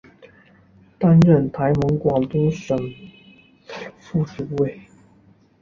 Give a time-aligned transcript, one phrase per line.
[0.97, 2.75] 担任台盟广东省
[3.99, 4.79] 副主委。